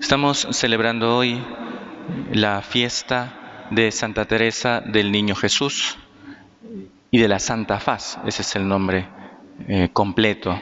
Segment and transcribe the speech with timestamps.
[0.00, 1.40] Estamos celebrando hoy
[2.32, 5.98] la fiesta de Santa Teresa del Niño Jesús
[7.10, 9.06] y de la Santa Faz, ese es el nombre
[9.68, 10.58] eh, completo.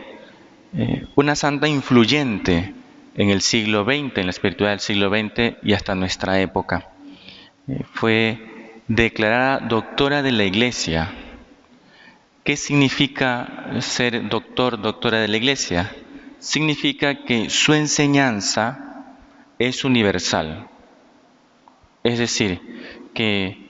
[0.77, 2.75] Eh, una santa influyente
[3.15, 6.91] en el siglo XX, en la espiritualidad del siglo XX y hasta nuestra época.
[7.69, 11.13] Eh, fue declarada doctora de la Iglesia.
[12.43, 15.95] ¿Qué significa ser doctor, doctora de la Iglesia?
[16.41, 18.88] Significa que su enseñanza
[19.59, 20.69] es universal.
[22.05, 22.61] Es decir,
[23.15, 23.69] que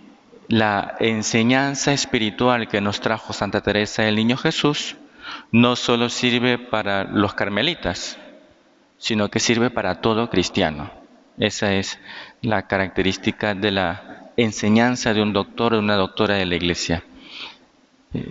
[0.49, 4.97] la enseñanza espiritual que nos trajo Santa Teresa del Niño Jesús
[5.51, 8.19] no solo sirve para los carmelitas,
[8.99, 10.91] sino que sirve para todo cristiano.
[11.39, 11.99] Esa es
[12.43, 17.05] la característica de la enseñanza de un doctor o una doctora de la iglesia.
[18.15, 18.25] Eh,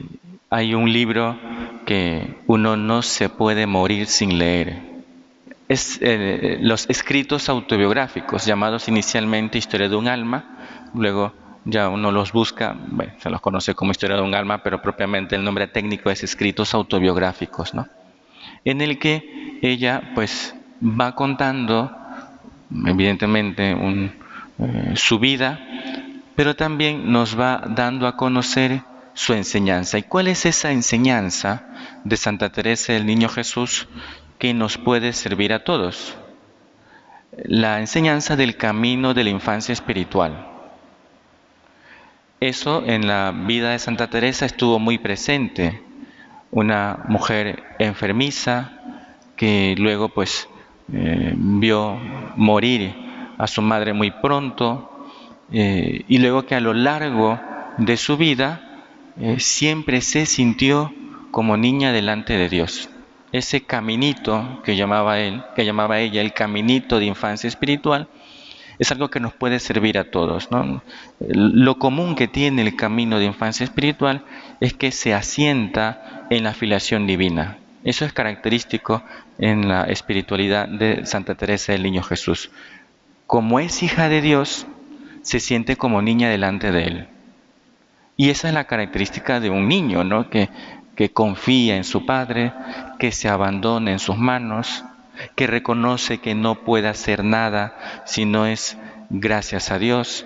[0.49, 1.39] hay un libro
[1.85, 4.96] que uno no se puede morir sin leer
[5.67, 11.33] es, eh, los escritos autobiográficos, llamados inicialmente Historia de un alma, luego
[11.65, 12.77] ya uno los busca,
[13.19, 16.73] se los conoce como Historia de un alma, pero propiamente el nombre técnico es escritos
[16.73, 17.87] autobiográficos, ¿no?
[18.63, 21.91] En el que ella pues va contando,
[22.85, 23.75] evidentemente,
[24.59, 25.59] eh, su vida,
[26.35, 28.81] pero también nos va dando a conocer
[29.13, 29.97] su enseñanza.
[29.97, 31.63] ¿Y cuál es esa enseñanza
[32.03, 33.87] de Santa Teresa del Niño Jesús?
[34.37, 36.15] Que nos puede servir a todos.
[37.43, 40.47] La enseñanza del camino de la infancia espiritual.
[42.39, 45.81] Eso en la vida de Santa Teresa estuvo muy presente.
[46.51, 48.73] Una mujer enfermiza
[49.35, 50.47] que luego pues
[50.93, 51.99] eh, vio
[52.35, 52.95] morir
[53.37, 55.09] a su madre muy pronto
[55.51, 57.39] eh, y luego que a lo largo
[57.77, 58.83] de su vida
[59.19, 60.93] eh, siempre se sintió
[61.31, 62.89] como niña delante de Dios
[63.31, 68.07] ese caminito que llamaba él, que llamaba ella el caminito de infancia espiritual,
[68.79, 70.49] es algo que nos puede servir a todos.
[71.19, 74.23] Lo común que tiene el camino de infancia espiritual
[74.59, 77.57] es que se asienta en la filiación divina.
[77.83, 79.03] Eso es característico
[79.39, 82.51] en la espiritualidad de Santa Teresa del Niño Jesús.
[83.25, 84.67] Como es hija de Dios,
[85.21, 87.07] se siente como niña delante de Él.
[88.15, 90.29] Y esa es la característica de un niño, ¿no?
[90.29, 90.49] que
[90.97, 92.51] que confía en su Padre,
[92.97, 94.83] que se abandona en sus manos,
[95.35, 98.77] que reconoce que no puede hacer nada si no es
[99.11, 100.25] gracias a Dios.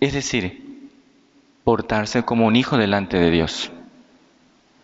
[0.00, 0.90] Es decir,
[1.64, 3.72] portarse como un hijo delante de Dios.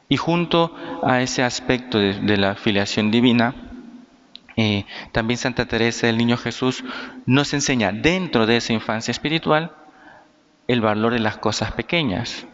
[0.09, 3.55] Y junto a ese aspecto de, la filiación divina,
[4.57, 6.83] eh, también Santa Teresa del Niño Jesús
[7.27, 9.73] nos enseña dentro de esa infancia espiritual
[10.67, 12.47] el valor de las cosas pequeñas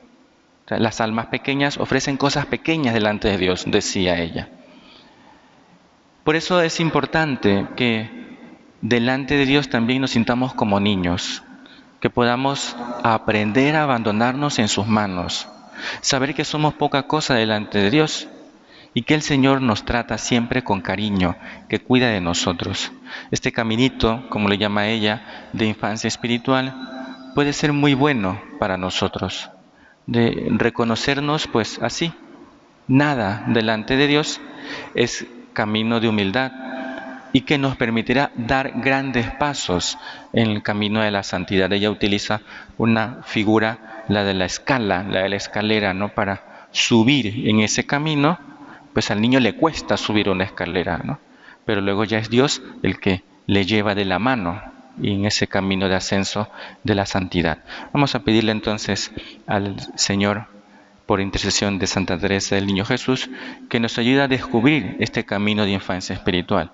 [0.78, 4.48] las almas pequeñas ofrecen cosas pequeñas delante de Dios, decía ella.
[6.24, 8.08] Por eso es importante que
[8.80, 11.42] delante de Dios también nos sintamos como niños,
[12.00, 15.48] que podamos aprender a abandonarnos en sus manos,
[16.00, 18.28] saber que somos poca cosa delante de Dios
[18.94, 21.36] y que el Señor nos trata siempre con cariño,
[21.68, 22.92] que cuida de nosotros.
[23.30, 29.50] Este caminito, como le llama ella, de infancia espiritual, puede ser muy bueno para nosotros
[30.10, 32.12] de reconocernos pues así.
[32.88, 34.40] Nada delante de Dios
[34.94, 36.50] es camino de humildad
[37.32, 39.98] y que nos permitirá dar grandes pasos
[40.32, 41.72] en el camino de la santidad.
[41.72, 42.40] Ella utiliza
[42.76, 46.08] una figura, la de la escala, la de la escalera, ¿no?
[46.08, 48.38] Para subir en ese camino,
[48.92, 51.20] pues al niño le cuesta subir una escalera, ¿no?
[51.64, 54.60] Pero luego ya es Dios el que le lleva de la mano
[55.00, 56.48] y en ese camino de ascenso
[56.84, 57.58] de la santidad.
[57.92, 59.12] Vamos a pedirle entonces
[59.46, 60.46] al Señor,
[61.10, 63.30] por intercesión de Santa Teresa del Niño Jesús,
[63.68, 66.70] que nos ayude a descubrir este camino de infancia espiritual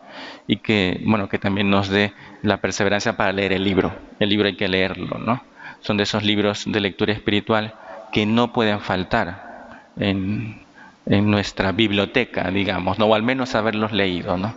[0.46, 2.12] y que, bueno, que también nos dé
[2.42, 3.94] la perseverancia para leer el libro.
[4.20, 5.42] El libro hay que leerlo, ¿no?
[5.80, 7.74] Son de esos libros de lectura espiritual
[8.12, 10.60] que no pueden faltar en,
[11.06, 13.06] en nuestra biblioteca, digamos, ¿no?
[13.06, 14.54] o al menos haberlos leído, ¿no?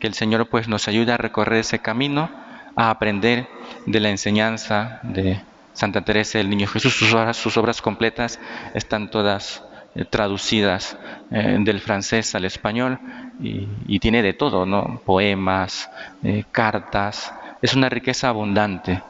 [0.00, 2.30] Que el Señor pues nos ayude a recorrer ese camino
[2.76, 3.48] a aprender
[3.86, 5.40] de la enseñanza de
[5.72, 6.94] Santa Teresa del Niño Jesús.
[6.94, 8.38] Sus obras, sus obras completas
[8.74, 9.62] están todas
[9.94, 10.96] eh, traducidas
[11.30, 12.98] eh, del francés al español
[13.42, 15.00] y, tiene de todo, ¿no?
[15.04, 15.90] Poemas,
[16.22, 17.32] eh, cartas,
[17.62, 19.02] es una riqueza abundante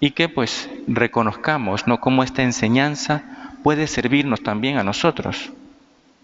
[0.00, 2.00] y que pues reconozcamos, ¿no?
[2.00, 3.22] Cómo esta enseñanza
[3.62, 5.52] puede servirnos también a nosotros.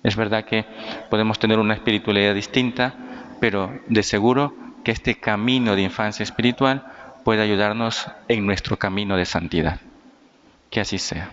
[0.03, 0.65] Es verdad que
[1.11, 2.95] podemos tener una espiritualidad distinta,
[3.41, 4.55] pero de seguro
[4.89, 6.83] que este camino de infancia espiritual
[7.23, 9.81] pueda ayudarnos en nuestro camino de santidad.
[10.71, 11.29] Que así sea.